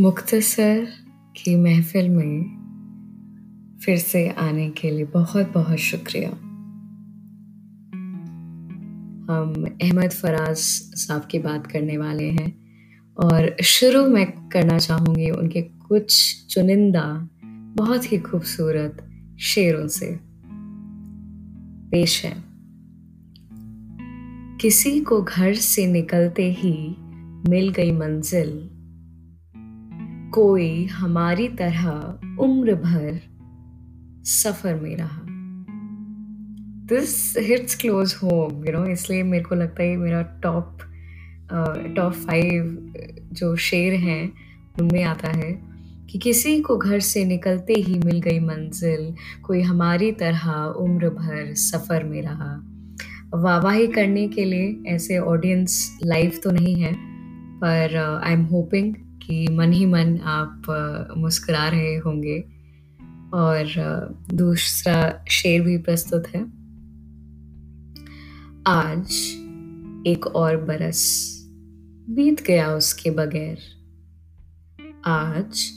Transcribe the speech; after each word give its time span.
मुख्तसर 0.00 0.88
की 1.36 1.56
महफिल 1.56 2.08
में 2.08 2.42
फिर 3.84 3.98
से 3.98 4.28
आने 4.28 4.70
के 4.70 4.90
लिए 4.90 5.04
बहुत 5.04 5.52
बहुत 5.54 5.78
शुक्रिया। 5.78 6.30
हम 9.32 9.66
अहमद 9.82 10.10
फराज 10.10 10.56
साहब 10.94 11.28
की 11.30 11.38
बात 11.38 11.66
करने 11.66 11.98
वाले 11.98 12.24
हैं 12.24 12.66
और 13.16 13.56
शुरू 13.62 14.06
मैं 14.06 14.48
करना 14.48 14.78
चाहूँगी 14.78 15.30
उनके 15.30 15.62
कुछ 15.62 16.36
चुनिंदा, 16.50 17.28
बहुत 17.76 18.12
ही 18.12 18.18
खूबसूरत 18.18 19.10
शेरों 19.40 19.88
से। 19.88 20.20
पेश 21.90 22.24
है। 22.24 22.44
किसी 24.60 25.00
को 25.00 25.22
घर 25.22 25.54
से 25.54 25.86
निकलते 25.86 26.52
ही 26.52 26.96
मिल 27.50 27.68
गई 27.68 27.92
मंजिल 27.92 28.70
कोई 30.36 30.84
हमारी 30.86 31.48
तरह 31.48 32.38
उम्र 32.40 32.74
भर 32.74 33.20
सफ़र 34.24 34.74
में 34.74 34.96
रहा। 34.96 35.22
This 36.88 37.34
hits 37.38 37.74
close 37.74 38.14
home 38.14 38.64
you 38.64 38.72
know 38.72 38.84
इसलिए 38.86 39.22
मेरे 39.22 39.44
को 39.44 39.54
लगता 39.54 39.82
है 39.82 39.96
मेरा 39.96 40.22
टॉप 40.42 40.78
टॉप 41.96 42.12
फाइव 42.12 42.92
जो 43.32 43.54
शेर 43.56 43.94
हैं, 43.94 44.32
उनमें 44.80 45.02
आता 45.04 45.28
है 45.28 45.50
कि 46.10 46.18
किसी 46.18 46.60
को 46.60 46.76
घर 46.76 47.00
से 47.00 47.24
निकलते 47.24 47.74
ही 47.78 47.98
मिल 47.98 48.20
गई 48.20 48.38
मंजिल, 48.40 49.14
कोई 49.42 49.62
हमारी 49.62 50.12
तरह 50.12 50.50
उम्र 50.78 51.10
भर 51.10 51.54
सफ़र 51.54 52.04
में 52.04 52.20
रहा। 52.22 52.52
वाहवाही 53.34 53.86
करने 53.86 54.28
के 54.28 54.44
लिए 54.44 54.94
ऐसे 54.94 55.18
ऑडियंस 55.18 55.98
लाइव 56.04 56.38
तो 56.44 56.50
नहीं 56.50 56.74
है, 56.74 56.94
पर 57.60 57.96
आई 58.24 58.32
एम 58.32 58.44
होपिंग 58.44 58.94
कि 59.26 59.48
मन 59.50 59.72
ही 59.72 59.86
मन 59.86 60.18
आप 60.18 60.62
मुस्कुरा 61.16 61.68
रहे 61.68 61.96
होंगे। 61.96 62.44
और 63.34 63.66
दूसरा 64.34 65.24
शेर 65.30 65.62
भी 65.62 65.78
प्रस्तुत 65.78 66.26
है। 66.28 66.40
आज 68.66 69.12
एक 70.06 70.26
और 70.26 70.56
बरस 70.56 71.32
बीत 72.10 72.42
गया 72.42 72.70
उसके 72.72 73.10
बगैर। 73.10 73.58
आज 75.06 75.72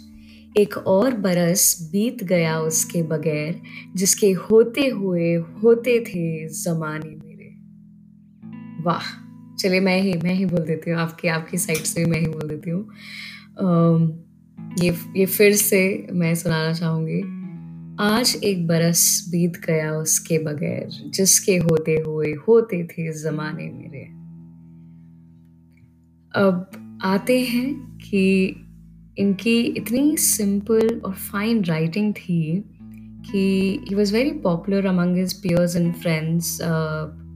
एक 0.58 0.78
और 0.78 1.16
बरस 1.16 1.90
बीत 1.92 2.24
गया 2.24 2.60
उसके 2.60 3.04
बगैर, 3.04 3.62
जिसके 3.96 4.32
होते 4.32 4.88
हुए 4.88 5.36
होते 5.36 6.00
थे 6.00 6.48
जमाने 6.48 7.10
मेरे। 7.10 7.50
वाह, 8.84 9.04
चलिए 9.56 9.80
मैं 9.80 10.02
ही 10.02 10.14
मैं 10.14 10.34
ही 10.34 10.46
बोल 10.46 10.60
देती 10.60 10.92
हूँ, 10.92 11.00
आपकी 11.00 11.28
आपकी 11.28 11.58
साइड 11.58 11.84
से 11.84 12.06
भी 12.06 12.12
मैं 12.12 12.20
ही 12.20 12.28
बोल 12.28 12.50
देती 12.50 12.70
हूँ। 12.70 12.90
ये 13.60 14.96
ये 15.18 15.26
फिर 15.26 15.56
से 15.56 16.08
मैं 16.14 16.34
सुनाना 16.36 16.74
चाहूँगी। 16.74 17.22
आज 18.02 18.40
एक 18.44 18.68
बरस 18.68 19.02
बीत 19.32 19.58
गया 19.68 19.92
उसके 19.94 20.38
बगैर, 20.38 20.90
जिसके 21.14 21.58
होते 21.58 21.96
हुए 22.06 22.34
होते 22.48 22.84
थे 22.84 23.12
जमाने 23.22 23.70
मेरे। 23.70 24.04
अब 26.34 27.00
आते 27.04 27.40
हैं 27.40 27.74
कि 27.98 28.26
इनकी 29.20 29.60
इतनी 29.62 30.16
सिंपल 30.18 31.02
और 31.06 31.14
फाइन 31.14 31.64
राइटिंग 31.64 32.14
थी 32.14 32.64
कि 33.32 33.86
he 33.90 33.96
was 33.96 34.14
very 34.14 34.32
popular 34.32 34.86
among 34.86 35.18
his 35.18 35.34
peers 35.34 35.76
and 35.76 35.94
friends 35.94 36.58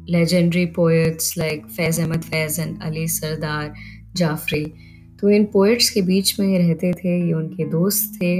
legendary 0.09 0.65
poets 0.65 1.37
like 1.37 1.65
Faiz 1.67 2.01
Ahmed 2.01 2.21
Faiz 2.21 2.61
and 2.61 2.81
Ali 2.81 3.07
Sardar 3.07 3.73
Jafri 4.15 4.65
तो 5.23 5.29
इन 5.29 5.45
पोइट्स 5.45 5.89
के 5.89 6.01
बीच 6.01 6.39
में 6.39 6.57
रहते 6.59 6.93
थे, 6.93 7.27
ये 7.27 7.33
उनके 7.33 7.65
दोस्त 7.65 8.17
थे 8.21 8.39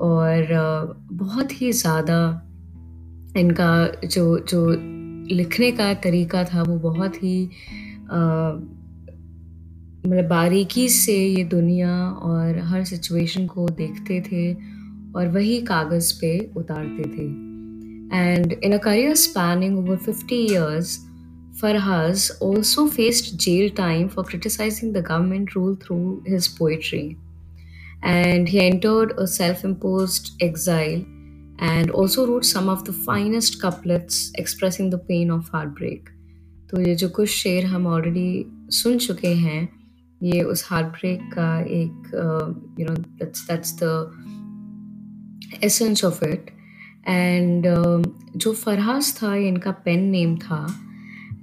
और 0.00 0.98
बहुत 1.12 1.62
ही 1.62 1.72
ज़्यादा 1.72 2.48
इनका 3.36 4.06
जो 4.06 4.38
जो 4.38 4.66
लिखने 5.34 5.70
का 5.72 5.94
तरीका 5.94 6.44
था 6.44 6.62
वो 6.62 6.76
बहुत 6.78 7.16
ही 7.16 7.44
मतलब 10.06 10.28
बारीकी 10.30 10.88
से 10.88 11.16
ये 11.26 11.44
दुनिया 11.44 12.08
और 12.08 12.58
हर 12.58 12.84
सिचुएशन 12.84 13.46
को 13.46 13.68
देखते 13.68 14.20
थे 14.20 14.54
और 15.16 15.28
वही 15.28 15.60
कागज़ 15.62 16.12
पे 16.20 16.50
उतारते 16.56 17.02
थे। 17.02 17.26
And 18.16 18.52
in 18.52 18.72
a 18.72 18.78
career 18.78 19.14
spanning 19.14 19.78
over 19.78 19.96
fifty 19.96 20.36
years 20.36 20.98
Farhaz 21.60 22.30
also 22.40 22.86
faced 22.88 23.36
jail 23.36 23.70
time 23.70 24.08
for 24.08 24.24
criticizing 24.24 24.92
the 24.92 25.02
government 25.02 25.54
rule 25.54 25.76
through 25.76 26.22
his 26.26 26.48
poetry. 26.48 27.18
And 28.02 28.48
he 28.48 28.60
entered 28.60 29.12
a 29.18 29.26
self 29.26 29.64
imposed 29.64 30.32
exile 30.40 31.04
and 31.58 31.90
also 31.90 32.26
wrote 32.26 32.44
some 32.44 32.68
of 32.68 32.84
the 32.84 32.92
finest 32.92 33.60
couplets 33.60 34.32
expressing 34.36 34.90
the 34.90 34.98
pain 34.98 35.30
of 35.30 35.48
heartbreak. 35.48 36.08
तो 36.70 36.80
ये 36.80 36.94
जो 36.94 37.08
कुछ 37.08 37.28
शेर 37.28 37.64
हम 37.66 37.86
already 37.86 38.44
सुन 38.72 38.98
चुके 38.98 39.32
हैं 39.36 39.68
ये 40.20 40.42
उस 40.42 40.64
हार्ट 40.68 40.86
ब्रेक 40.92 41.20
का 41.34 41.48
एक 41.60 42.10
you 42.80 42.86
know 42.86 42.94
that's 42.94 43.46
that's 43.48 43.74
the 43.82 43.90
essence 45.64 46.04
of 46.04 46.24
it 46.24 46.50
and 47.08 47.66
जो 48.36 48.52
फरहाज 48.52 49.12
था 49.22 49.34
ये 49.34 49.48
इनका 49.48 49.70
पेन 49.84 50.08
नेम 50.10 50.36
था 50.38 50.66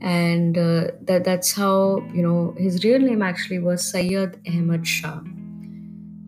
and 0.00 0.58
uh, 0.58 0.90
that 1.02 1.24
that's 1.24 1.52
how 1.52 2.02
you 2.14 2.22
know 2.22 2.54
his 2.58 2.82
real 2.84 2.98
name 2.98 3.22
actually 3.22 3.58
was 3.58 3.90
Sayyid 3.90 4.38
Ahmad 4.46 4.86
Shah 4.86 5.20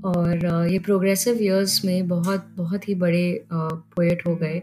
और 0.04 0.44
uh, 0.46 0.70
ये 0.70 0.78
प्रोग्रेसिव 0.78 1.42
ईयर्स 1.42 1.84
में 1.84 2.08
बहुत 2.08 2.46
बहुत 2.56 2.88
ही 2.88 2.94
बड़े 2.94 3.46
पोएट 3.52 4.20
uh, 4.20 4.26
हो 4.26 4.34
गए 4.36 4.60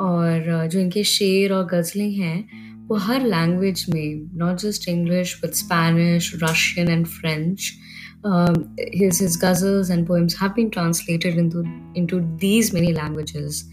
और 0.00 0.48
uh, 0.54 0.68
जो 0.70 0.80
इनके 0.80 1.02
शेर 1.04 1.52
और 1.52 1.66
गज़लें 1.66 2.10
हैं 2.12 2.86
वो 2.88 2.96
हर 3.06 3.26
लैंग्वेज 3.26 3.84
में 3.94 4.38
not 4.38 4.58
just 4.58 4.88
English 4.88 5.40
but 5.44 5.54
Spanish 5.54 6.32
Russian 6.42 6.88
and 6.88 7.06
French 7.06 7.72
his 8.24 9.18
his 9.20 9.36
ghazals 9.36 9.90
and 9.90 10.06
poems 10.06 10.34
have 10.34 10.54
been 10.54 10.70
translated 10.70 11.36
into 11.36 11.64
into 11.94 12.20
these 12.38 12.72
many 12.72 12.92
languages 12.92 13.64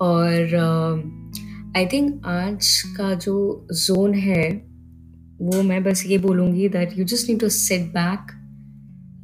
और 0.00 0.54
uh, 0.56 1.02
I 1.75 1.85
think 1.85 2.25
आज 2.25 2.83
का 2.97 3.13
जो 3.13 3.67
जोन 3.71 4.13
है 4.13 4.51
वो 5.41 5.63
मैं 5.63 5.83
बस 5.83 6.05
ये 6.05 6.17
बोलूँगी 6.17 6.69
that 6.69 6.97
you 6.97 7.05
just 7.05 7.29
need 7.29 7.39
to 7.39 7.49
sit 7.49 7.81
back 7.81 8.19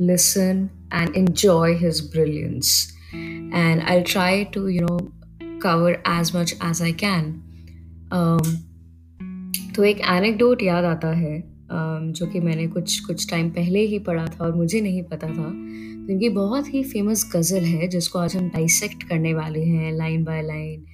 listen 0.02 0.70
and 0.94 1.16
enjoy 1.16 1.74
his 1.74 2.02
brilliance 2.02 2.94
and 3.54 3.82
I 3.82 4.02
try 4.02 4.44
to 4.44 4.68
you 4.68 4.82
know 4.82 4.98
cover 5.60 5.92
as 5.92 6.32
much 6.36 6.58
as 6.66 6.82
I 6.82 6.92
can 6.92 7.24
तो 9.76 9.84
एक 9.84 10.00
एनेक्डोट 10.00 10.64
याद 10.64 10.84
आता 10.84 11.08
है 11.08 11.44
um, 11.44 12.12
जो 12.12 12.26
कि 12.26 12.40
मैंने 12.40 12.68
कुछ 12.68 13.00
कुछ 13.00 13.30
टाइम 13.30 13.50
पहले 13.50 13.80
ही 13.80 14.00
पढ़ा 14.00 14.26
था 14.26 14.46
और 14.46 14.56
मुझे 14.56 14.82
नहीं 14.82 15.04
पता 15.04 15.28
था। 15.28 15.50
तो 16.04 16.32
बहुत 16.32 16.74
ही 16.74 16.84
फ़ेमस 16.84 17.32
गज़ल 17.36 17.64
है 17.64 17.88
जिसको 17.88 18.20
आज 18.20 18.36
हम 18.36 18.48
डाइसेक्ट 18.48 19.04
करने 19.04 19.34
वाले 19.34 19.64
हैं 19.64 19.94
लाइन 19.94 20.24
बाय 20.24 20.42
लाइन 20.42 20.86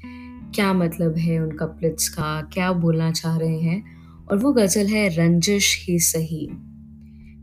क्या 0.56 0.72
मतलब 0.74 1.18
है 1.18 1.40
उन 1.40 1.52
कपलेट्स 1.52 2.10
का? 2.10 2.42
क्या 2.54 2.72
बोलना 2.74 3.12
चाह 3.12 3.38
रहे 3.38 3.60
हैं? 3.60 3.84
और 4.28 4.38
वो 4.38 4.52
गज़ल 4.54 4.88
है, 4.88 5.08
रंजिश 5.10 5.76
ही 5.82 5.98
सही। 6.00 6.48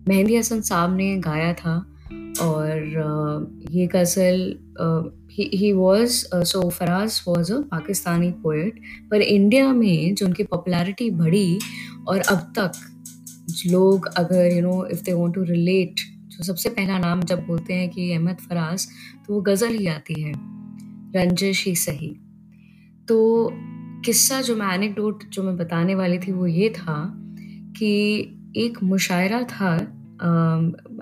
मेहंदी 0.08 0.36
हसन 0.36 0.60
साहब 0.60 0.96
ने 0.96 1.16
गाया 1.18 1.52
था 1.54 1.76
और 2.42 3.62
ये 3.70 3.86
ghazal 3.86 4.56
he 5.32 5.72
was 5.72 6.24
so 6.44 6.68
Faraz 6.70 7.20
was 7.28 7.52
a 7.52 7.60
Pakistani 7.70 8.30
poet 8.42 8.80
पर 9.10 9.22
इंडिया 9.22 9.72
में 9.72 10.14
जो 10.14 10.26
उनकी 10.26 10.42
पॉपुलैरिटी 10.44 11.10
बढ़ी 11.12 11.58
और 12.08 12.18
अब 12.20 12.52
तक 12.58 12.72
लोग 13.66 14.06
अगर 14.16 14.52
you 14.52 14.62
know 14.62 14.84
if 14.86 15.02
they 15.02 15.12
want 15.12 15.34
to 15.34 15.42
relate 15.44 16.00
जो 16.28 16.44
सबसे 16.44 16.68
पहला 16.70 16.98
नाम 16.98 17.22
जब 17.22 17.46
बोलते 17.46 17.74
हैं 17.74 17.88
कि 17.90 18.10
अहमद 18.12 18.36
फराज 18.40 18.86
तो 19.26 19.34
वो 19.34 19.40
गज़ल 19.42 19.74
ही 19.74 19.86
आती 19.86 20.20
है, 20.22 20.32
रंजिश 21.16 21.64
ही 21.66 21.74
सही। 21.76 22.14
तो 23.08 23.50
किस्सा 24.04 24.40
जो 24.42 24.56
मैं 24.56 24.74
एनेक्डोट 24.74 25.24
जो 25.32 25.42
मैं 25.42 25.56
बताने 25.56 25.94
वाली 25.94 26.18
थी 26.18 26.32
वो 26.32 26.46
ये 26.46 26.68
था 26.70 26.96
कि 27.76 27.90
एक 28.56 28.82
मुशायरा 28.82 29.42
था 29.42 29.72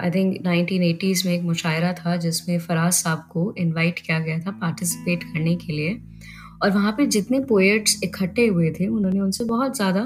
आई 0.03 0.11
थिंक 0.11 0.37
नाइनटीन 0.45 0.83
एटीज़ 0.83 1.27
में 1.29 1.35
एक 1.35 1.43
मुशायरा 1.43 1.93
था 1.93 2.17
जिसमें 2.17 2.59
फराज 2.59 2.93
साहब 2.93 3.19
को 3.31 3.55
इनवाइट 3.59 3.99
किया 3.99 4.19
गया 4.19 4.39
था 4.39 4.51
पार्टिसिपेट 4.51 5.25
करने 5.25 5.55
के 5.57 5.73
लिए। 5.73 6.01
और 6.63 6.71
वहाँ 6.71 6.93
पे 6.93 7.07
जितने 7.07 7.41
पोएट्स 7.41 8.01
इकट्ठे 8.05 8.47
हुए 8.47 8.71
थे, 8.71 8.87
उन्होंने 8.87 9.21
उनसे 9.21 9.45
बहुत 9.45 9.77
ज़्यादा 9.77 10.01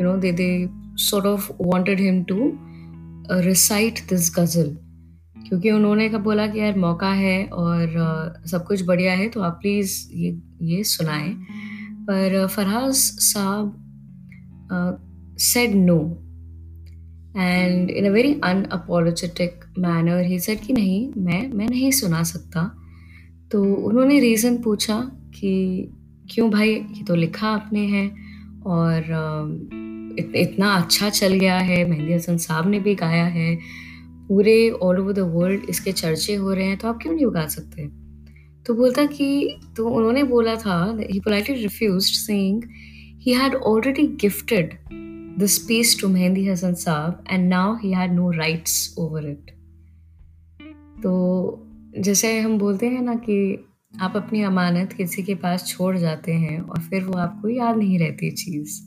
you 0.00 0.04
know 0.04 0.16
they 0.16 0.32
they 0.32 0.68
sort 1.00 1.26
of 1.26 1.50
wanted 1.60 2.00
him 2.00 2.22
to 2.22 2.52
recite 3.30 4.00
this 4.08 4.34
ghazal 4.38 4.76
क्योंकि 5.48 5.70
उन्होंने 5.70 6.08
कब 6.08 6.22
बोला 6.22 6.46
कि 6.46 6.58
यार 6.60 6.78
मौका 6.78 7.12
है 7.12 7.44
और 7.46 8.42
सब 8.46 8.64
कुछ 8.66 8.84
बढ़िया 8.84 9.12
है 9.12 9.28
तो 9.28 9.40
आप 9.40 9.58
प्लीज़ 9.60 9.98
ये 10.14 10.36
ये 10.62 10.82
सुनाएँ। 10.84 11.32
पर 12.08 12.46
फरहाज 12.46 12.94
साहब 13.22 13.76
said 15.40 15.74
no 15.74 15.98
and 17.36 17.90
in 17.90 18.06
a 18.06 18.10
very 18.10 18.32
unapologetic 18.44 19.64
manner 19.78 20.24
he 20.24 20.38
said 20.40 20.60
कि 20.60 20.72
नहीं 20.72 21.08
मैं 21.16 21.42
मैं 21.52 21.68
नहीं 21.68 21.90
सुना 21.90 22.22
सकता। 22.22 22.62
तो 23.52 23.62
उन्होंने 23.64 24.18
रीज़न 24.20 24.56
पूछा 24.62 25.00
कि 25.34 25.52
क्यों 26.30 26.50
भाई 26.50 26.70
ये 26.70 27.04
तो 27.04 27.14
लिखा 27.14 27.48
आपने 27.48 27.86
है 27.86 28.06
और 28.66 29.04
इत, 30.18 30.32
इतना 30.36 30.72
अच्छा 30.74 31.08
चल 31.10 31.34
गया 31.34 31.58
है 31.58 31.84
मेहंदी 31.90 32.12
हसन 32.12 32.36
साहब 32.38 32.68
ने 32.68 32.80
भी 32.80 32.94
गाया 32.94 33.24
है। 33.26 33.58
पूरे 34.28 34.58
ऑल 34.70 34.98
ओवर 34.98 35.12
द 35.12 35.18
वर्ल्ड 35.34 35.68
इसके 35.70 35.92
चर्चे 35.92 36.34
हो 36.34 36.52
रहे 36.52 36.66
हैं 36.66 36.78
तो 36.78 36.88
आप 36.88 36.98
क्यों 37.02 37.14
नहीं 37.14 37.26
उगा 37.26 37.46
सकते 37.46 37.88
तो 38.66 38.74
बोलता 38.74 39.04
कि 39.06 39.28
तो 39.76 39.88
उन्होंने 39.88 40.22
बोला 40.24 40.54
था 40.56 40.78
he 41.00 41.20
politely 41.20 41.54
refused 41.54 42.14
saying 42.14 42.62
he 43.20 43.32
had 43.32 43.54
already 43.54 44.06
gifted 44.06 44.78
this 45.36 45.58
piece 45.58 45.94
to 45.94 46.08
Mehndi 46.08 46.48
Hassan 46.48 46.74
Saab 46.74 47.20
and 47.26 47.48
now 47.48 47.74
he 47.74 47.92
had 47.92 48.12
no 48.12 48.30
rights 48.32 48.94
over 48.96 49.20
it. 49.20 49.50
तो 51.02 51.12
जैसे 51.98 52.38
हम 52.40 52.58
बोलते 52.58 52.86
हैं 52.86 53.02
ना 53.02 53.14
कि 53.14 53.64
आप 54.00 54.16
अपनी 54.16 54.42
अमानत 54.42 54.92
किसी 54.92 55.22
के 55.22 55.34
पास 55.34 55.66
छोड़ 55.66 55.96
जाते 55.96 56.32
हैं 56.32 56.60
और 56.60 56.80
फिर 56.80 57.04
वो 57.04 57.18
आपको 57.18 57.48
याद 57.48 57.76
नहीं 57.76 57.98
रहती 57.98 58.30
चीज़ 58.30 58.80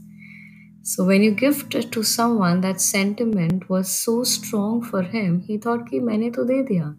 so 0.84 1.04
when 1.04 1.22
you 1.22 1.32
gift 1.40 1.76
to 1.94 2.02
someone 2.40 2.60
that 2.60 2.76
sentiment 2.80 3.64
was 3.70 3.84
so 3.86 4.22
strong 4.24 4.82
for 4.82 5.10
him 5.14 5.40
he 5.48 5.58
thought 5.66 5.88
कि 5.88 6.00
मैंने 6.00 6.30
तो 6.30 6.44
दे 6.44 6.62
दिया 6.62 6.94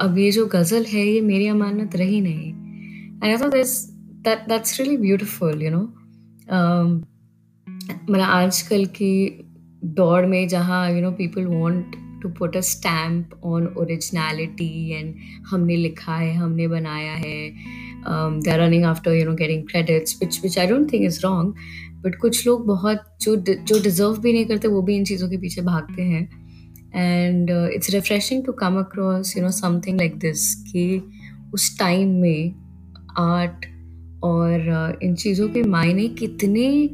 अब 0.00 0.18
ये 0.18 0.30
जो 0.30 0.46
गज़ल 0.46 0.84
है 0.84 1.06
ये 1.06 1.20
मेरी 1.20 1.46
अमानत 1.46 1.96
रही 1.96 2.20
नहीं 2.20 2.52
and 2.52 3.24
I 3.24 3.36
thought 3.36 3.52
that 3.52 4.48
that's 4.48 4.80
really 4.80 4.96
beautiful 4.96 5.62
you 5.62 5.70
know 5.70 5.82
मतलब 7.66 8.20
आजकल 8.20 8.84
की 8.96 9.12
दौड़ 9.96 10.24
में 10.26 10.46
जहाँ 10.48 10.88
you 10.90 11.00
know 11.02 11.10
people 11.12 11.46
want 11.46 11.96
to 12.22 12.28
put 12.38 12.56
a 12.56 12.60
stamp 12.60 13.40
on 13.44 13.66
originality 13.78 14.90
and 14.90 15.14
हमने 15.48 15.76
लिखा 15.76 16.16
है 16.16 16.34
हमने 16.34 16.68
बनाया 16.68 17.14
है 17.14 17.38
they 18.04 18.50
are 18.50 18.58
running 18.60 18.84
after 18.84 19.12
you 19.12 19.24
know 19.24 19.34
getting 19.34 19.66
credits 19.68 20.18
which 20.22 20.40
which 20.42 20.58
I 20.58 20.66
don't 20.66 20.92
think 20.92 21.04
is 21.04 21.20
wrong 21.24 21.54
but 22.03 22.15
कुछ 22.15 22.47
लोग 22.47 22.65
बहुत 22.67 23.03
जो 23.21 23.35
जो 23.35 23.83
डिज़र्व 23.83 24.17
भी 24.17 24.33
नहीं 24.33 24.45
करते 24.45 24.67
वो 24.67 24.81
भी 24.81 24.95
इन 24.95 25.05
चीज़ों 25.05 25.29
के 25.29 25.37
पीछे 25.37 25.61
भागते 25.61 26.01
हैं। 26.01 26.29
And 26.95 27.49
it's 27.49 27.89
refreshing 27.89 28.45
to 28.45 28.51
come 28.51 28.79
across 28.79 29.37
you 29.37 29.43
know 29.43 29.51
something 29.51 29.97
like 29.97 30.19
this 30.19 30.55
कि 30.55 31.01
उस 31.53 31.79
टाइम 31.79 32.09
में 32.09 32.55
आर्ट 33.17 33.65
और 34.23 34.93
uh, 34.93 35.03
इन 35.03 35.15
चीज़ों 35.15 35.49
के 35.49 35.63
मायने 35.63 36.07
कितने 36.07 36.89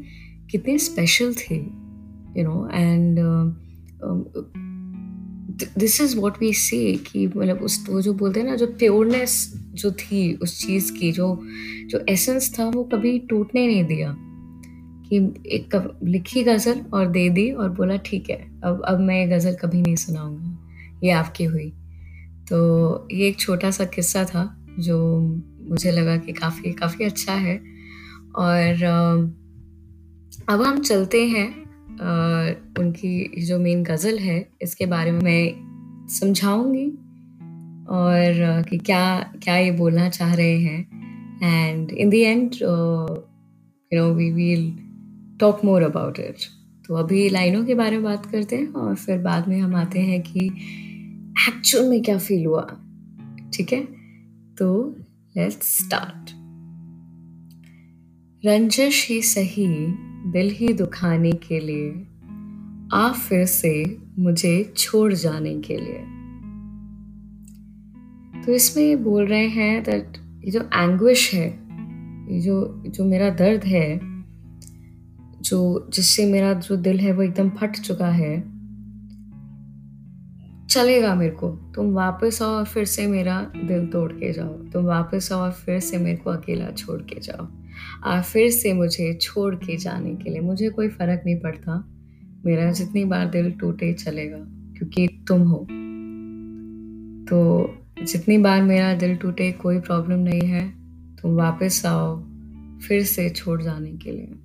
कितने 0.51 0.77
स्पेशल 0.77 1.33
थे 1.33 1.55
you 1.55 2.43
know 2.43 2.69
and 2.73 3.19
this 5.77 6.01
is 6.01 6.17
what 6.17 6.33
we 6.39 6.53
say 6.53 6.95
कि 6.95 7.27
मतलब 7.27 7.61
उस 7.61 7.85
वो 7.89 8.01
जो 8.01 8.13
बोलते 8.13 8.39
हैं 8.39 8.47
ना 8.47 8.55
जो 8.55 8.67
प्योरनेस 8.67 9.53
जो 9.73 9.91
थी 9.91 10.33
उस 10.33 10.65
चीज़ 10.65 10.91
की 10.93 11.11
जो 11.11 11.41
जो 11.85 12.05
एसेंस 12.09 12.59
था 12.59 12.69
वो 12.69 12.83
कभी 12.83 13.19
टूटने 13.19 13.67
नहीं 13.67 13.83
दिया। 13.85 14.15
कि 15.13 15.17
एक 15.55 15.75
लिखी 16.03 16.43
गज़ल 16.43 16.81
और 16.93 17.07
दे 17.07 17.29
दी 17.29 17.49
और 17.51 17.69
बोला, 17.69 17.97
ठीक 17.97 18.29
है, 18.29 18.37
अब 18.63 18.81
अब 18.87 18.99
मैं 18.99 19.19
ये 19.19 19.25
गज़ल 19.27 19.55
कभी 19.55 19.81
नहीं 19.81 19.95
सुनाऊँगा। 19.95 20.57
ये 21.03 21.11
आपकी 21.11 21.43
हुई। 21.43 21.69
तो 22.49 23.07
ये 23.11 23.27
एक 23.27 23.39
छोटा 23.39 23.71
सा 23.71 23.85
किस्सा 23.85 24.23
था 24.25 24.43
जो 24.79 24.97
मुझे 25.69 25.91
लगा 25.91 26.15
कि 26.17 26.33
काफ़ी 26.33 26.71
काफ़ी 26.73 27.05
अच्छा 27.05 27.33
है। 27.33 27.57
और 28.35 28.83
अब 30.49 30.61
हम 30.61 30.81
चलते 30.81 31.25
हैं 31.27 31.47
उनकी 32.79 33.45
जो 33.45 33.59
मेन 33.59 33.83
गज़ल 33.83 34.17
है, 34.19 34.47
इसके 34.61 34.85
बारे 34.85 35.11
में 35.11 35.21
मैं 35.21 36.07
समझाऊँगी। 36.09 36.87
और 37.89 38.63
कि 38.69 38.77
क्या 38.77 39.03
क्या 39.43 39.55
ये 39.57 39.71
बोलना 39.71 40.09
चाह 40.09 40.33
रहे 40.33 40.57
हैं। 40.59 41.39
And 41.43 41.91
in 41.91 42.09
the 42.09 42.13
end 42.13 42.53
you 42.53 43.99
know 43.99 44.13
we 44.13 44.31
will 44.31 44.65
talk 45.39 45.65
more 45.65 45.81
about 45.81 46.19
it 46.19 46.35
तो 46.87 46.95
अभी 46.95 47.29
लाइनों 47.29 47.65
के 47.65 47.75
बारे 47.75 47.91
में 47.91 48.03
बात 48.03 48.25
करते 48.25 48.55
हैं 48.55 48.67
और 48.67 48.95
फिर 48.95 49.17
बाद 49.17 49.47
में 49.47 49.59
हम 49.59 49.75
आते 49.75 49.99
हैं 49.99 50.21
कि 50.21 50.47
एक्चुअल 51.47 51.89
में 51.89 52.01
क्या 52.01 52.17
फील 52.17 52.45
हुआ। 52.45 52.77
ठीक 53.53 53.73
है? 53.73 53.87
तो 54.57 54.95
लेट्स 55.37 55.85
स्टार्ट 55.85 56.31
रंजश 58.45 59.09
ही 59.09 59.21
सही, 59.21 59.67
दिल 60.31 60.49
ही 60.49 60.73
दुखाने 60.73 61.31
के 61.31 61.59
लिए। 61.59 62.07
आ 62.93 63.11
फिर 63.11 63.45
से 63.45 63.97
मुझे 64.19 64.73
छोड़ 64.77 65.13
जाने 65.13 65.61
के 65.61 65.77
लिए। 65.77 65.99
तो 68.41 68.51
इसमें 68.51 69.03
बोल 69.03 69.25
रहे 69.25 69.47
हैं 69.47 69.83
दैट 69.83 70.17
ये 70.45 70.51
जो 70.51 70.61
एंग्विश 70.61 71.33
है, 71.33 71.49
ये 72.33 72.41
जो 72.41 72.83
जो 72.87 73.05
मेरा 73.05 73.29
दर्द 73.29 73.63
है 73.63 74.12
जो 75.43 75.89
जिससे 75.93 76.25
मेरा 76.25 76.53
जो 76.53 76.75
दिल 76.75 76.99
है 76.99 77.11
वो 77.13 77.23
एकदम 77.23 77.49
फट 77.49 77.71
चुका 77.71 78.07
है। 78.07 78.53
चलेगा 80.67 81.15
मेरे 81.15 81.35
को, 81.35 81.49
तुम 81.49 81.93
वापस 81.93 82.41
आओ 82.41 82.49
और 82.49 82.65
फिर 82.65 82.85
से 82.85 83.07
मेरा 83.07 83.41
दिल 83.41 83.87
तोड़ 83.87 84.11
के 84.11 84.33
जाओ। 84.33 84.49
तुम 84.49 84.85
वापस 84.85 85.31
आओ 85.31 85.39
और 85.39 85.51
फिर 85.51 85.79
से 85.79 85.97
मेरे 85.97 86.17
को 86.17 86.29
अकेला 86.29 86.71
छोड़ 86.71 87.01
के 87.01 87.19
जाओ। 87.19 87.47
और 88.03 88.21
फिर 88.21 88.51
से 88.51 88.73
मुझे 88.73 89.13
छोड़ 89.21 89.55
के 89.55 89.77
जाने 89.77 90.15
के 90.15 90.29
लिए 90.29 90.39
मुझे 90.39 90.69
कोई 90.69 90.87
फ़र्क 90.87 91.21
नहीं 91.25 91.39
पड़ता। 91.39 91.89
मेरा 92.45 92.71
जितनी 92.71 93.05
बार 93.05 93.29
दिल 93.29 93.51
टूटे 93.51 93.93
चलेगा, 93.93 94.37
क्योंकि 94.47 95.25
तुम 95.27 95.41
हो। 95.41 95.67
तो 97.29 97.69
जितनी 98.03 98.37
बार 98.37 98.63
मेरा 98.63 98.93
दिल 98.93 99.15
टूटे 99.15 99.51
कोई 99.51 99.79
प्रॉब्लम 99.79 100.19
नहीं 100.19 100.41
है। 100.41 100.73
तुम 101.15 101.35
वापस 101.35 101.85
आओ, 101.85 102.23
फिर 102.87 103.03
से 103.03 103.29
छोड़ 103.29 103.61
जाने 103.61 103.91
के 103.91 104.11
लिए। 104.11 104.35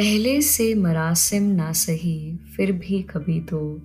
पहले 0.00 0.42
से 0.42 0.74
मरासिम 0.74 1.42
ना 1.42 1.72
सही, 1.72 2.36
फिर 2.36 2.72
भी 2.72 3.02
कभी 3.02 3.40
तो। 3.40 3.82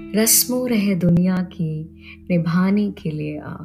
रस्मों 0.00 0.70
रहे 0.70 0.94
दुनिया 0.94 1.36
की 1.36 1.84
निभाने 2.30 2.90
के 2.90 3.10
लिए 3.10 3.38
आ। 3.38 3.56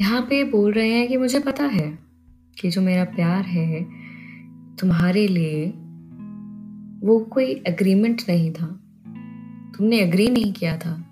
यहाँ 0.00 0.20
पे 0.20 0.44
बोल 0.44 0.72
रहे 0.72 0.90
हैं 0.90 1.08
कि 1.08 1.16
मुझे 1.16 1.38
पता 1.38 1.64
है 1.64 1.98
कि 2.60 2.70
जो 2.70 2.80
मेरा 2.80 3.04
प्यार 3.04 3.44
है, 3.44 3.86
तुम्हारे 4.76 5.28
लिए 5.28 5.66
वो 7.06 7.20
कोई 7.20 7.62
एग्रीमेंट 7.66 8.22
नहीं 8.28 8.52
था। 8.52 8.66
तुमने 9.78 10.00
एग्री 10.00 10.28
नहीं 10.28 10.52
किया 10.52 10.76
था 10.76 11.06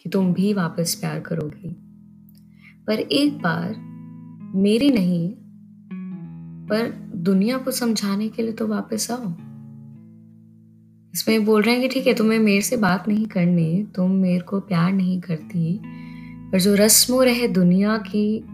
कि 0.00 0.08
तुम 0.08 0.32
भी 0.32 0.52
वापस 0.52 0.94
प्यार 0.94 1.20
करोगी। 1.20 1.76
पर 2.86 2.98
एक 2.98 3.38
बार 3.38 3.74
मेरी 4.54 4.90
नहीं, 4.90 5.34
पर 6.66 7.05
दुनिया 7.26 7.58
को 7.58 7.70
समझाने 7.70 8.28
के 8.28 8.42
लिए 8.42 8.52
तो 8.52 8.66
वापस 8.66 9.10
आओ। 9.10 9.28
इसमें 11.14 11.44
बोल 11.44 11.62
रहे 11.62 11.74
हैं 11.74 11.82
कि 11.82 11.88
ठीक 11.88 12.06
है, 12.06 12.14
तुम्हें 12.14 12.38
मेरे 12.38 12.60
से 12.60 12.76
बात 12.76 13.08
नहीं 13.08 13.26
करनी, 13.26 13.86
तुम 13.94 14.10
मेरे 14.12 14.40
को 14.40 14.60
प्यार 14.60 14.92
नहीं 14.92 15.20
करती, 15.20 15.80
पर 16.52 16.60
जो 16.60 16.74
रस्म 16.74 17.20
रहे 17.22 17.48
दुनिया 17.48 17.96
की 18.06 18.44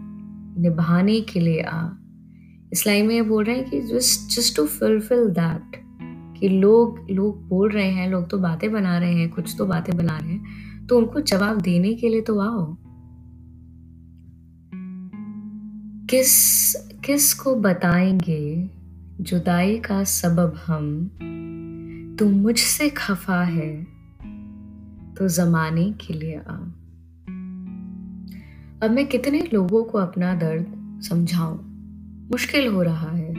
निभाने 0.61 1.19
के 1.21 1.39
लिए 1.39 1.61
आ। 1.61 1.87
इस 2.73 2.85
लाइन 2.87 3.07
में 3.07 3.15
ये 3.15 3.21
बोल 3.21 3.43
रहे 3.43 3.55
हैं 3.55 3.69
कि 3.69 3.81
just 3.81 4.35
just 4.35 4.55
to 4.55 4.65
fulfil 4.65 5.27
that 5.29 5.81
कि 6.39 6.49
लोग 6.49 7.07
लोग 7.11 7.47
बोल 7.47 7.69
रहे 7.71 7.89
हैं, 7.89 8.09
लोग 8.11 8.29
तो 8.29 8.37
बातें 8.37 8.71
बना 8.71 8.97
रहे 8.97 9.13
हैं, 9.13 9.29
कुछ 9.29 9.55
तो 9.57 9.65
बातें 9.65 9.95
बना 9.97 10.17
रहे 10.17 10.31
हैं 10.31 10.87
तो 10.87 10.97
उनको 10.97 11.21
जवाब 11.21 11.61
देने 11.61 11.93
के 11.93 12.09
लिए 12.09 12.21
तो 12.21 12.39
आओ। 12.39 12.65
किस 16.09 16.75
किस 17.05 17.33
को 17.33 17.55
बताएँगे, 17.55 18.69
जुदाई 19.21 19.77
का 19.77 20.03
सबब 20.03 20.59
हम? 20.65 21.09
तुम 22.19 22.31
मुझसे 22.31 22.89
खफा 22.89 23.43
है 23.43 23.83
तो 25.13 25.27
जमाने 25.27 25.91
के 25.91 26.13
लिए 26.13 26.35
आ। 26.35 26.55
अब 28.83 28.91
मैं 28.91 29.05
कितने 29.05 29.49
लोगों 29.53 29.83
को 29.83 29.97
अपना 29.97 30.35
दर्द 30.35 30.99
समझाऊं? 31.03 31.59
मुश्किल 32.31 32.67
हो 32.67 32.81
रहा 32.81 33.11
है। 33.11 33.33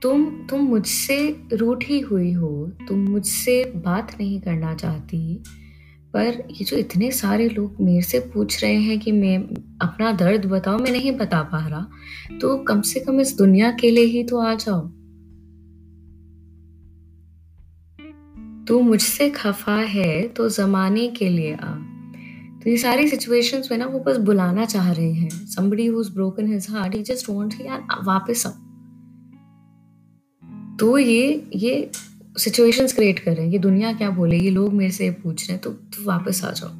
तुम 0.00 0.46
तुम 0.46 0.60
मुझसे 0.60 1.42
रूठी 1.52 2.00
हुई 2.00 2.32
हो, 2.32 2.72
तुम 2.88 2.98
मुझसे 2.98 3.72
बात 3.76 4.16
नहीं 4.20 4.40
करना 4.40 4.74
चाहती 4.74 5.42
पर 6.18 6.48
ये 6.50 6.64
जो 6.64 6.76
इतने 6.76 7.10
सारे 7.10 7.48
लोग 7.48 7.76
मेरे 7.80 8.02
से 8.02 8.20
पूछ 8.20 8.62
रहे 8.62 8.74
हैं 8.74 9.00
कि 9.00 9.12
मैं 9.12 9.38
अपना 9.82 10.12
दर्द 10.12 10.46
बताओ 10.46 10.78
मैं 10.78 10.90
नहीं 10.90 11.12
बता 11.12 11.42
पा 11.42 11.66
रहा 11.68 11.90
तो 12.40 12.58
कम 12.58 12.80
से 12.80 13.00
कम 13.00 13.20
इस 13.20 13.36
दुनिया 13.36 13.70
के 13.70 13.90
लिए 13.90 14.04
ही 14.04 14.24
तो 14.24 14.38
आ 14.38 14.54
जाओ। 14.54 14.80
तू 18.64 18.80
मुझसे 18.80 19.30
खफा 19.30 19.76
है 19.76 20.28
तो 20.28 20.48
जमाने 20.48 21.08
के 21.08 21.28
लिए 21.28 21.54
आ। 21.54 21.74
तो 22.58 22.70
ये 22.70 22.76
सारी 22.76 23.08
सिचुएशंस 23.08 23.68
में 23.70 23.78
ना 23.78 23.86
वो 23.86 23.98
बस 23.98 24.16
बुलाना 24.16 24.64
चाह 24.64 24.92
रहे 24.92 25.12
हैं। 25.12 25.28
Somebody 25.28 25.86
who's 25.90 26.10
broken 26.16 26.50
his 26.54 26.66
heart, 26.74 26.96
he 26.96 27.04
just 27.10 27.30
wants, 27.30 27.60
यार, 27.66 27.86
वापस 28.04 28.46
आओ। 28.46 28.52
तो 30.76 30.98
ये 30.98 31.50
ये 31.56 31.90
सिचुएशंस 32.38 32.92
क्रिएट 32.92 33.18
कर 33.18 33.32
रहे 33.32 33.44
हैं 33.44 33.52
ये 33.52 33.58
दुनिया 33.58 33.92
क्या 33.92 34.10
बोले 34.10 34.38
ये 34.38 34.50
लोग 34.50 34.72
मेरे 34.72 34.90
से 34.90 35.10
पूछ 35.10 35.48
रहे 35.48 35.52
हैं 35.52 35.62
तो, 35.62 35.70
तो 35.70 36.04
वापस 36.04 36.44
आ 36.44 36.50
जाओ। 36.50 36.70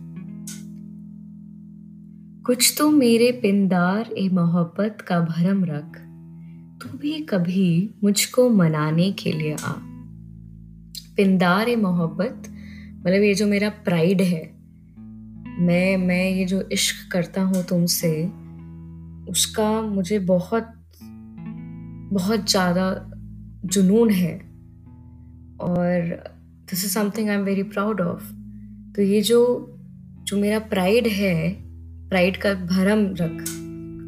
कुछ 2.46 2.74
तो 2.78 2.90
मेरे 2.90 3.32
पिंदार 3.32 4.12
ए 4.18 4.28
मोहब्बत 4.28 5.00
का 5.00 5.20
भरम 5.20 5.64
रख 5.64 5.98
तू 6.82 6.98
भी 6.98 7.20
कभी 7.20 7.94
मुझको 8.04 8.48
मनाने 8.50 9.12
के 9.12 9.32
लिए 9.32 9.54
आ। 9.54 9.72
पिंदार 11.16 11.68
ए 11.68 11.76
मोहब्बत 11.76 12.42
मतलब 12.98 13.22
ये 13.22 13.34
जो 13.34 13.46
मेरा 13.46 13.68
प्राइड 13.68 14.22
है 14.22 14.42
मैं 15.60 15.96
मैं 15.96 16.30
ये 16.30 16.44
जो 16.44 16.68
इश्क 16.72 17.12
करता 17.12 17.42
हूँ 17.42 17.64
तुमसे 17.64 18.24
उसका 19.30 19.82
मुझे 19.82 20.18
बहुत 20.18 20.72
बहुत 22.12 22.50
ज़्यादा 22.50 23.10
जुनून 23.64 24.10
है। 24.10 24.47
और 25.60 26.16
this 26.70 26.84
is 26.84 26.92
something 26.92 27.28
I 27.28 27.34
am 27.34 27.42
very 27.44 27.62
proud 27.64 28.00
of 28.00 28.22
तो 28.96 29.02
ये 29.02 29.20
जो 29.20 29.40
जो 30.24 30.36
मेरा 30.36 30.58
प्राइड 30.68 31.06
है 31.06 31.50
प्राइड 32.08 32.36
का 32.36 32.52
भरम 32.54 33.04
रख, 33.20 33.44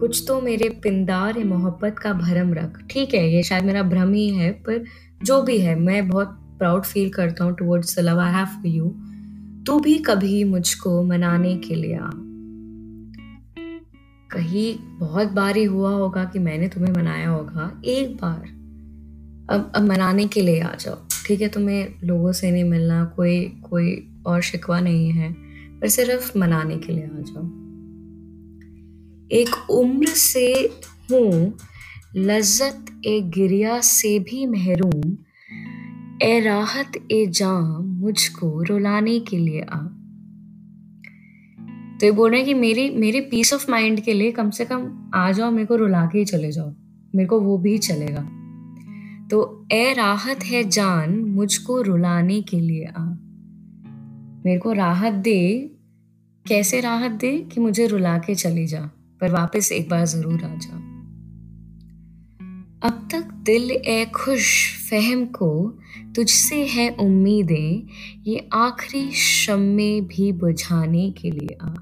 कुछ 0.00 0.25
तो 0.28 0.40
मेरे 0.40 0.69
पिंदार 0.83 1.38
है 1.38 1.45
मोहब्बत 1.45 1.99
का 1.99 2.12
भरम 2.12 2.52
रख। 2.54 2.78
ठीक 2.90 3.14
है, 3.14 3.28
ये 3.35 3.42
शायद 3.42 3.64
मेरा 3.64 3.83
भ्रम 3.83 4.12
ही 4.12 4.28
है, 4.28 4.50
पर 4.52 4.85
जो 5.25 5.40
भी 5.42 5.59
है, 5.59 5.75
मैं 5.75 6.09
बहुत 6.09 6.37
प्राउड 6.59 6.85
फील 6.85 7.11
करता 7.11 7.45
हूँ 7.45 7.54
towards 7.57 7.99
the 7.99 8.02
love 8.02 8.21
I 8.21 8.33
have 8.33 8.47
for 8.47 8.66
you 8.66 8.88
तू 9.66 9.78
भी 9.80 9.99
कभी 9.99 10.42
मुझको 10.45 11.02
मनाने 11.02 11.54
के 11.59 11.75
लिए 11.75 11.97
आ। 11.97 12.11
कहीं 14.30 14.75
बहुत 14.99 15.33
बार 15.33 15.57
ही 15.57 15.64
हुआ 15.64 15.90
होगा 15.90 16.25
कि 16.25 16.38
मैंने 16.38 16.69
तुम्हें 16.69 16.92
मनाया 16.92 17.28
होगा, 17.28 17.71
एक 17.85 18.16
बार। 18.16 18.49
अब 19.50 19.73
अब 19.76 19.83
मनाने 19.83 20.26
के 20.26 20.42
लिए 20.42 20.61
आ 20.61 20.75
जाओ। 20.75 20.99
ठीक 21.30 21.40
है, 21.40 21.49
तुम्हें 21.49 21.88
लोगों 22.04 22.32
से 22.32 22.50
नहीं 22.50 22.64
मिलना, 22.64 23.04
कोई 23.04 23.44
कोई 23.44 24.12
और 24.26 24.40
शिकवा 24.42 24.80
नहीं 24.80 25.10
है, 25.10 25.32
पर 25.80 25.88
सिर्फ़ 25.88 26.38
मनाने 26.38 26.76
के 26.76 26.92
लिए 26.92 27.04
आ 27.04 27.08
जाओ। 27.08 27.44
एक 29.32 29.70
उम्र 29.70 30.06
से 30.06 30.70
हूँ, 31.12 31.58
लज्जत 32.16 32.87
ए 33.06 33.20
गिरिया 33.20 33.80
से 33.80 34.18
भी 34.18 34.46
महरूम, 34.46 35.16
ए 36.22 36.40
राहत 36.40 36.92
ए 37.12 37.26
जाम 37.26 37.84
मुझको 37.84 38.62
रुलाने 38.62 39.20
के 39.20 39.38
लिए 39.38 39.60
आ। 39.60 39.78
तो 41.99 42.06
ये 42.06 42.10
बोल 42.10 42.30
रहे 42.30 42.40
हैं 42.40 42.46
कि 42.46 42.54
मेरी, 42.54 42.90
मेरे 42.90 43.20
पीस 43.20 43.52
ऑफ़ 43.52 43.70
माइंड 43.70 44.00
के 44.00 44.12
लिए 44.12 44.30
कम 44.32 44.50
से 44.50 44.64
कम 44.64 45.10
आ 45.14 45.32
जाओ, 45.32 45.50
मेरे 45.50 45.66
को 45.66 45.76
रुला 45.76 46.06
के 46.06 46.18
ही 46.18 46.25
चले 46.25 46.52
जाओ, 46.52 46.75
मेरे 47.14 47.26
को 47.26 47.40
वो 47.40 47.58
भी 47.58 47.78
चलेगा। 47.78 48.39
तो 49.30 49.66
ए 49.72 49.92
राहत 49.92 50.44
है 50.44 50.64
जान 50.64 51.18
मुझको 51.18 51.80
रुलाने 51.82 52.42
के 52.42 52.60
लिए 52.60 52.84
आ। 52.84 53.04
मेरे 54.46 54.58
को 54.58 54.72
राहत 54.72 55.12
दे, 55.12 55.70
कैसे 56.49 56.80
राहत 56.80 57.10
दे 57.10 57.38
कि 57.38 57.60
मुझे 57.60 57.87
रुला 57.87 58.18
के 58.18 58.34
चली 58.34 58.66
जा, 58.66 58.80
पर 59.20 59.32
वापस 59.32 59.72
एक 59.72 59.88
बार 59.88 60.04
ज़रूर 60.04 60.44
आ 60.44 60.54
जा। 60.54 60.76
अब 62.88 63.08
तक 63.12 63.32
दिल 63.32 63.70
ए 63.70 64.04
खुश 64.14 64.76
फहम 64.90 65.25
को 65.26 65.78
तुझसे 66.16 66.66
है 66.66 66.96
उम्मीदें, 67.00 67.88
ये 68.26 68.49
आखिरी 68.52 69.10
शम्मे 69.12 70.00
भी 70.00 70.32
बुझाने 70.32 71.10
के 71.10 71.30
लिए 71.30 71.58
आ। 71.62 71.75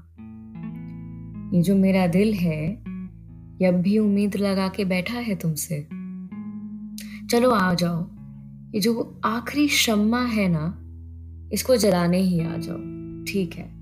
ये 1.53 1.61
जो 1.61 1.75
मेरा 1.75 2.07
दिल 2.07 2.33
है 2.33 2.89
अब 3.67 3.81
भी 3.81 3.97
उम्मीद 3.99 4.35
लगा 4.35 4.67
के 4.67 4.85
बैठा 4.85 5.19
है 5.19 5.35
तुमसे? 5.35 5.98
चलो 7.29 7.49
आ 7.49 7.73
जाओ। 7.73 8.09
ये 8.75 8.79
जो 8.79 9.21
आखिरी 9.25 9.67
शम्मा 9.67 10.25
है 10.25 10.47
ना, 10.47 10.79
इसको 11.53 11.75
जलाने 11.75 12.17
ही 12.17 12.39
आ 12.39 12.57
जाओ। 12.57 12.77
ठीक 13.25 13.53
है। 13.53 13.79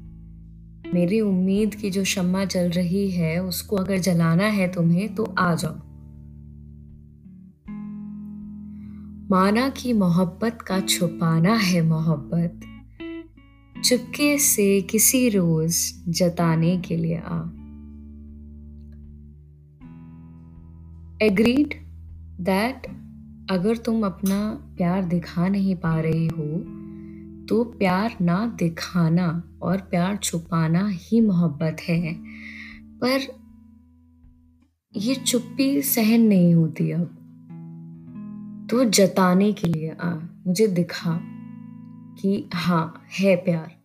मेरी 0.94 1.22
उम्मीद 1.22 1.76
की 1.76 1.90
जो 1.90 2.04
शम्मा 2.04 2.46
जल 2.46 2.70
रही 2.70 3.12
है, 3.12 3.44
उसको 3.44 3.76
अगर 3.76 3.98
जलाना 3.98 4.44
है 4.44 4.72
तुम्हें 4.72 5.16
तो 5.16 5.24
आ 5.24 5.56
जाओ। 5.56 5.76
माना 9.32 9.70
की 9.70 9.94
मोहब्बत 9.94 10.58
का 10.62 10.80
छुपाना 10.80 11.56
है 11.56 11.82
मोहब्बत। 11.82 12.62
चुपके 13.84 14.38
से 14.38 14.82
किसी 14.82 15.30
रोज 15.30 16.04
जताने 16.08 16.78
के 16.78 16.98
लिए 16.98 17.18
आ। 17.18 17.40
एग्रीड 21.22 21.74
दैट 22.42 23.07
अगर 23.50 23.78
तुम 23.78 24.06
अपना 24.06 24.52
प्यार 24.78 25.06
दिखा 25.06 25.48
नहीं 25.48 25.76
पा 25.76 26.00
रहे 26.00 26.26
हो 26.26 26.78
तो 27.46 27.64
प्यार 27.64 28.16
ना 28.22 28.56
दिखाना 28.60 29.44
और 29.62 29.78
प्यार 29.78 30.16
छुपाना 30.16 30.88
ही 30.88 31.22
मोहब्बत 31.22 31.78
है। 31.82 32.14
पर 32.84 33.20
ये 34.96 35.16
चुप्पी 35.16 35.82
सहन 35.82 36.22
नहीं 36.22 36.54
होती 36.54 36.92
अब। 36.92 37.14
तो 38.72 38.86
जताने 38.86 39.54
के 39.54 39.68
लिए, 39.68 39.90
आ, 39.90 40.16
मुझे 40.48 40.68
दिखा 40.68 41.20
कि 42.22 42.50
हाँ 42.54 43.02
है 43.20 43.36
प्यार। 43.36 43.78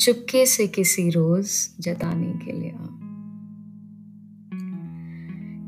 चुपके 0.00 0.46
से 0.46 0.66
किसी 0.66 1.10
रोज 1.10 1.76
जताने 1.80 2.32
के 2.44 2.52
लिए, 2.52 2.70
आ। 2.70 2.97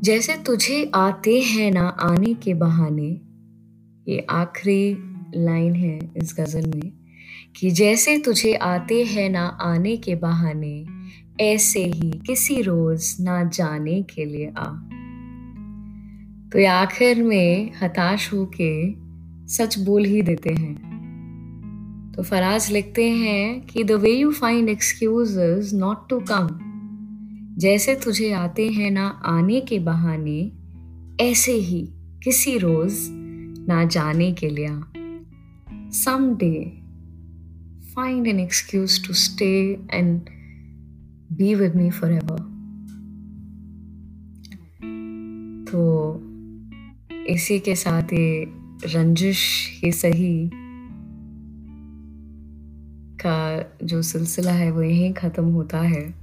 जैसे 0.03 0.35
तुझे 0.37 0.91
आते 0.95 1.41
हैं 1.41 1.71
ना 1.71 1.87
आने 1.87 2.33
के 2.33 2.53
बहाने, 2.53 3.21
ये 4.11 4.27
आखिरी 4.29 4.97
लाइन 5.35 5.75
है 5.75 5.99
इस 6.17 6.35
गज़ल 6.39 6.65
में, 6.65 6.91
कि 7.55 7.71
जैसे 7.71 8.17
तुझे 8.17 8.53
आते 8.53 9.03
हैं 9.03 9.29
ना 9.29 9.45
आने 9.45 9.97
के 9.97 10.15
बहाने, 10.15 10.85
ऐसे 11.41 11.85
ही 11.85 12.11
किसी 12.11 12.61
रोज 12.61 13.17
ना 13.19 13.43
जाने 13.43 14.01
के 14.03 14.25
लिए 14.25 14.47
आ। 14.57 14.65
तो 16.49 16.59
ये 16.59 16.65
आखिर 16.65 17.23
में 17.23 17.71
हताश 17.83 18.33
होके 18.33 18.93
सच 19.47 19.79
बोल 19.79 20.05
ही 20.05 20.21
देते 20.21 20.49
हैं। 20.49 20.91
तो 22.15 22.23
फराज 22.23 22.71
लिखते 22.71 23.09
हैं 23.09 23.61
कि 23.61 23.83
the 23.83 23.91
way 23.91 24.11
you 24.11 24.31
find 24.31 24.69
excuse 24.69 25.71
not 25.73 26.09
to 26.09 26.19
come 26.19 26.70
जैसे 27.57 27.95
तुझे 27.95 28.31
आते 28.31 28.69
हैं 28.69 28.91
ना 28.91 29.07
आने 29.07 29.61
के 29.61 29.79
बहाने, 29.79 30.51
ऐसे 31.23 31.51
ही 31.51 31.89
किसी 32.23 32.57
रोज 32.57 32.93
ना 33.67 33.85
जाने 33.85 34.31
के 34.31 34.49
लिए 34.49 34.67
आ 34.67 34.79
find 37.95 38.27
an 38.27 38.39
excuse 38.39 39.07
to 39.07 39.13
stay 39.13 39.79
and 39.91 40.21
be 41.31 41.55
be 41.55 41.61
with 41.61 41.75
me 41.75 41.91
forever. 41.91 42.39
तो 45.71 46.21
इसी 47.27 47.59
के 47.59 47.75
साथ 47.75 48.03
ये 48.03 48.45
रंजिश 48.85 49.69
ही 49.83 49.91
सही 49.91 50.49
का 53.25 53.75
जो 53.83 54.01
सिलसिला 54.01 54.51
है 54.51 54.71
वो 54.71 54.81
यहीं 54.81 55.13
ख़त्म 55.13 55.43
होता 55.43 55.81
है 55.81 56.20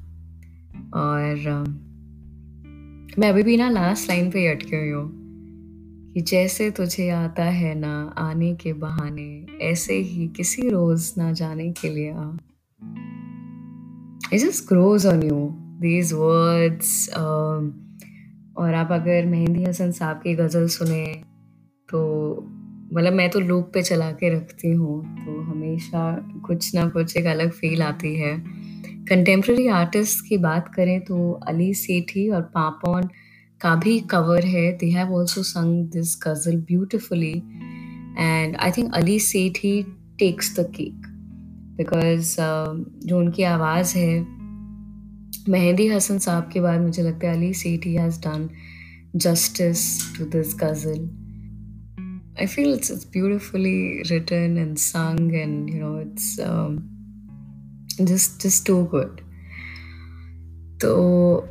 और 0.98 1.64
मैं 3.18 3.28
अभी 3.28 3.42
भी 3.42 3.56
ना 3.56 3.68
लास्ट 3.70 4.08
लाइन 4.08 4.30
पे 4.30 4.46
अटकी 4.46 4.76
हुई 4.76 4.90
हूँ 4.90 5.06
कि 6.14 6.20
जैसे 6.20 6.70
तुझे 6.70 7.08
आता 7.10 7.44
है 7.44 7.74
ना 7.74 7.92
आने 8.18 8.54
के 8.54 8.72
बहाने, 8.72 9.46
ऐसे 9.62 9.94
ही 9.94 10.28
किसी 10.28 10.68
रोज 10.68 11.12
ना 11.18 11.32
जाने 11.32 11.70
के 11.72 11.88
लिए 11.88 12.10
आ। 12.12 12.30
It 14.32 14.40
just 14.40 14.68
grows 14.68 15.06
on 15.06 15.22
you 15.22 15.48
these 15.80 16.12
words 16.12 17.08
और 17.14 18.74
आप 18.74 18.92
अगर 18.92 19.26
मेहंदी 19.26 19.64
हसन 19.64 19.90
साहब 19.92 20.16
की 20.16 20.34
गज़ल 20.34 20.66
सुने 20.68 21.04
तो 21.88 22.00
मतलब 22.92 23.12
मैं 23.12 23.28
तो 23.30 23.40
लूप 23.40 23.70
पे 23.74 23.82
चला 23.82 24.10
के 24.12 24.28
रखती 24.36 24.72
हूँ 24.72 25.02
तो 25.16 25.40
हमेशा 25.42 26.12
कुछ 26.46 26.74
ना 26.74 26.88
कुछ 26.88 27.16
एक 27.16 27.26
अलग 27.26 27.50
फील 27.50 27.82
आती 27.82 28.14
है। 28.16 28.32
कंटेम्प्रेरी 29.08 29.66
आर्टिस्ट 29.68 30.28
की 30.28 30.36
बात 30.36 30.68
करें 30.74 31.00
तो 31.00 31.32
अली 31.32 31.74
सेठी 31.74 32.28
और 32.28 32.42
पापौन 32.42 33.08
का 33.60 33.74
भी 33.74 34.00
कवर 34.00 34.44
है. 34.44 34.72
They 34.78 34.90
have 34.90 35.14
also 35.14 35.42
sung 35.42 35.84
this 35.86 36.18
ghazal 36.26 36.56
beautifully 36.56 37.42
and 38.18 38.56
I 38.56 38.70
think 38.70 38.94
Ali 38.94 39.18
Sethi 39.20 39.58
takes 40.18 40.60
the 40.60 40.72
cake 40.76 41.06
because 41.76 42.36
जो 43.06 43.18
उनकी 43.18 43.42
आवाज़ 43.42 43.98
है 43.98 44.26
मेहंदी 45.48 45.88
हसन 45.88 46.18
साहब 46.18 46.50
के 46.52 46.60
बाद 46.60 46.80
मुझे 46.80 47.02
लगता 47.02 47.28
है 47.28 47.36
Ali 47.36 47.54
Sethi 47.54 47.86
has 47.86 48.20
done 48.20 48.48
to 49.16 50.24
this 50.24 50.52
ghazal. 50.54 51.08
I 52.38 52.46
feel 52.46 52.74
it's 52.74 52.90
it's 52.90 53.04
beautifully 53.04 54.02
written 54.10 54.58
and 54.58 54.78
sung, 54.78 55.34
and 55.34 55.68
you 55.70 55.80
know 55.80 55.96
it's 55.96 56.38
um, 56.38 56.97
just 58.00 58.40
just 58.40 58.66
too 58.66 58.86
good. 58.90 59.20
तो 60.80 61.48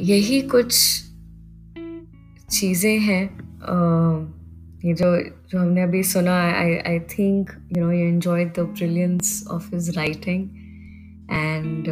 यही 0.00 0.40
कुछ 0.40 0.72
चीज़ें 2.50 2.98
हैं 2.98 3.24
ये 4.84 4.94
जो 4.94 5.16
जो 5.50 5.58
हमने 5.58 5.82
अभी 5.82 6.02
सुना 6.02 6.34
I 6.52 6.74
I 6.76 6.98
think 6.98 7.50
you 7.76 7.84
know 7.84 7.90
you 7.92 8.06
enjoy 8.06 8.44
the 8.44 8.60
brilliance 8.60 9.46
of 9.50 9.74
his 9.74 9.88
writing 9.96 10.44
and 11.32 11.86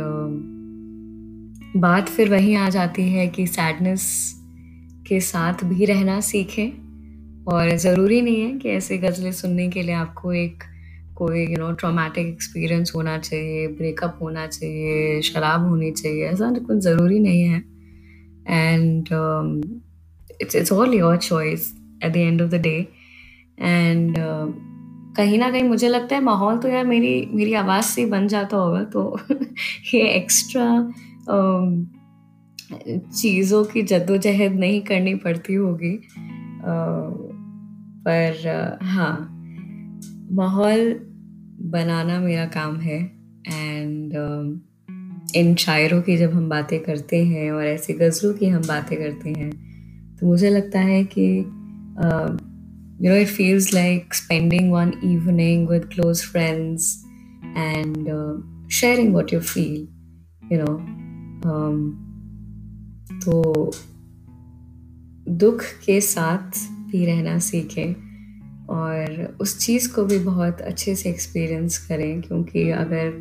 बात 1.77 2.09
फिर 2.09 2.31
वहीं 2.31 2.57
आ 2.57 2.69
जाती 2.69 3.09
है 3.11 3.27
कि 3.29 3.47
सैडनेस 3.47 4.07
के 5.09 5.21
साथ 5.21 5.65
भी 5.65 5.85
रहना 5.85 6.21
सीखें 6.21 6.71
और 7.53 7.77
ज़रूरी 7.77 8.21
नहीं 8.23 8.43
है 8.43 8.59
कि 8.59 8.69
ऐसे 8.69 8.99
गज़लें 8.99 9.33
सुनने 9.33 9.69
के 9.69 9.83
लिए 9.83 9.95
आपको 9.95 10.33
एक 10.33 10.65
कोई 11.17 11.47
यू 11.47 11.57
नो 11.59 11.73
ट्रॉमेटिक 11.73 12.27
एक्सपीरियंस 12.27 12.93
होना 12.95 13.19
चाहिए 13.19 13.67
ब्रेकअप 13.69 14.19
होना 14.23 14.47
चाहिए 14.47 15.21
शराब 15.23 15.69
होनी 15.69 15.91
चाहिए 15.91 16.25
ऐसा 16.27 16.51
कुछ 16.51 16.79
ज़रूरी 16.79 17.19
नहीं 17.19 17.43
है। 17.43 17.65
And 18.49 19.09
it's 20.41 20.57
it's 20.57 20.73
all 20.73 20.95
your 20.95 21.17
choice 21.17 21.75
at 22.05 22.13
the 22.13 22.17
end 22.17 22.43
of 22.43 22.51
the 22.51 22.55
day 22.55 22.89
and 23.61 24.17
कहीं 25.17 25.39
ना 25.39 25.51
कहीं 25.51 25.63
मुझे 25.63 25.89
लगता 25.89 26.17
है 26.17 26.23
माहौल 26.23 26.59
तो 26.59 26.69
यार 26.69 26.87
मेरी 26.87 27.29
मेरी 27.33 27.55
आवाज़ 27.55 27.85
से 27.85 28.07
बन 28.07 28.29
जाता 28.29 28.57
होगा 28.57 28.85
तो 28.85 29.21
ये 29.95 30.01
एक्स्ट्रा 30.01 30.93
um, 31.31 31.85
चीज़ों 33.15 33.65
की 33.65 33.83
जद्दोजहद 33.83 34.53
नहीं 34.53 34.81
करनी 34.81 35.15
पड़ती 35.15 35.55
होगी। 35.55 35.97
Uh, 36.59 37.35
पर 38.07 38.33
uh, 38.81 38.85
हाँ। 38.87 39.34
माहौल 40.33 40.93
बनाना 41.71 42.19
मेरा 42.21 42.47
काम 42.47 42.77
है 42.77 43.01
एंड 43.47 44.13
um, 44.13 45.37
इन 45.37 45.55
शायरों 45.55 46.03
की 46.03 46.17
जब 46.17 46.33
हम 46.33 46.49
बातें 46.49 46.79
करते 46.81 47.25
हैं 47.25 47.51
और 47.51 47.65
ऐसे 47.65 47.93
गज़लों 47.93 48.33
की 48.35 48.47
हम 48.47 48.63
बातें 48.69 48.99
करते 48.99 49.31
हैं 49.31 49.51
तो 50.17 50.27
मुझे 50.27 50.51
लगता 50.51 50.81
है 50.81 51.05
कि 51.05 51.27
you 53.03 53.11
know 53.11 53.17
it 53.17 53.29
feels 53.29 53.75
like 53.75 54.15
spending 54.15 54.73
one 54.73 54.93
evening 55.05 55.69
with 55.69 55.85
close 55.85 56.23
friends 56.23 57.05
and 57.57 58.09
sharing 58.71 59.15
what 59.15 59.33
you 59.33 59.41
feel 59.41 59.87
you 60.53 60.63
know 60.63 60.77
तो 63.25 63.71
दुख 65.29 65.63
के 65.87 66.01
साथ 66.01 66.59
भी 66.91 67.07
रहना 67.07 67.39
सीखें। 67.39 68.04
और 68.69 69.37
उस 69.41 69.59
चीज़ 69.59 69.93
को 69.93 70.05
भी 70.05 70.19
बहुत 70.19 70.61
अच्छे 70.61 70.95
से 70.95 71.11
एक्सपीरियंस 71.11 71.79
करें, 71.87 72.21
क्योंकि 72.21 72.71
अगर 72.71 73.13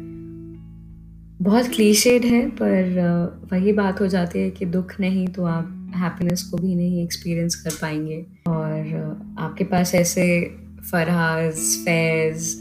बहुत 1.42 1.68
क्लीशेड 1.68 2.26
है, 2.26 2.50
पर 2.50 3.48
वही 3.52 3.74
बात 3.74 4.02
हो 4.02 4.08
जाती 4.08 4.40
है 4.40 4.50
कि 4.50 4.66
दुख 4.66 5.00
नहीं 5.00 5.28
तो 5.28 5.46
आप 5.46 5.94
हैप्पीनेस 5.96 6.44
को 6.44 6.58
भी 6.58 6.76
नहीं 6.76 7.04
एक्सपीरियंस 7.04 7.56
कर 7.56 7.72
पाएँगे। 7.82 8.26
और 8.48 9.36
आपके 9.40 9.64
पास 9.64 9.96
ऐसे 9.96 10.56
फरहाज 10.92 11.54
फैज़ 11.56 12.58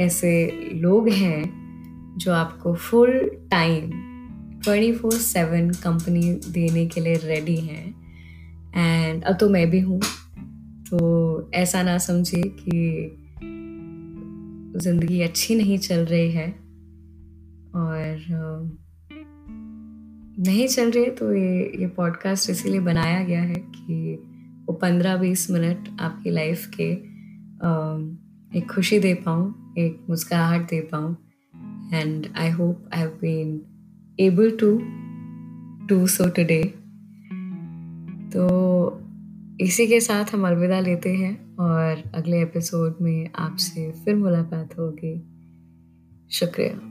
ऐसे 0.00 0.52
लोग 0.74 1.08
हैं, 1.08 1.58
जो 2.18 2.32
आपको 2.32 2.74
full 2.74 3.30
time 3.50 3.90
twenty 4.64 4.92
four 4.92 5.12
seven 5.12 5.70
company 5.70 6.32
देने 6.48 6.86
के 6.86 7.00
लिए 7.00 7.14
रेडी 7.14 7.56
हैं। 7.56 7.94
एंड 8.76 9.22
अब 9.24 9.36
तो 9.36 9.48
मैं 9.48 9.70
भी 9.70 9.80
हूँ। 9.80 10.00
तो 10.90 11.50
ऐसा 11.54 11.82
ना 11.82 11.98
समझे 11.98 12.42
कि 12.42 13.10
ज़िंदगी 14.78 15.20
अच्छी 15.20 15.54
नहीं 15.54 15.78
चल 15.78 16.04
रही 16.04 16.30
है 16.30 16.50
और 17.74 18.24
नहीं 20.40 20.68
चल 20.68 20.90
रही 20.90 21.04
है 21.04 21.10
तो 21.10 21.32
ये 21.32 21.72
ये 21.80 21.86
पॉडकास्ट 21.86 22.50
इसीलिए 22.50 22.80
बनाया 22.80 23.24
गया 23.24 23.42
है 23.42 23.54
कि 23.54 24.14
वो 24.68 24.72
पंद्रह 24.72 25.16
बीस 25.16 25.50
मिनट 25.50 26.00
आपकी 26.00 26.30
लाइफ 26.30 26.70
के 26.80 26.92
एक 28.58 28.70
खुशी 28.70 28.98
दे 28.98 29.14
पाऊँ, 29.14 29.74
एक 29.78 30.06
मुस्कुराहट 30.10 30.70
दे 30.70 30.80
पाऊँ। 30.80 31.16
And 31.94 32.26
I 32.36 32.50
hope 32.50 32.90
I 32.94 33.00
have 33.00 33.10
been 33.10 33.62
able 34.20 34.50
to 34.50 34.82
do 35.86 36.06
so 36.06 36.28
today 36.28 36.64
तो 38.30 38.48
इसी 39.60 39.86
के 39.86 40.00
साथ 40.00 40.24
हम 40.34 40.46
अलविदा 40.46 40.80
लेते 40.80 41.14
हैं 41.14 41.56
और 41.56 42.02
अगले 42.14 42.42
एपिसोड 42.42 42.96
में 43.00 43.30
आपसे 43.38 43.92
फिर 43.92 44.16
मुलाकात 44.16 44.78
होगी। 44.78 45.22
शुक्रिया। 46.30 46.87